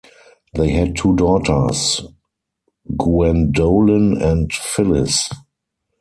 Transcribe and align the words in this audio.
They 0.55 0.69
had 0.71 0.95
two 0.95 1.15
daughters, 1.15 2.01
Guendolen 2.97 4.19
and 4.19 4.51
Phyllis. 4.51 5.29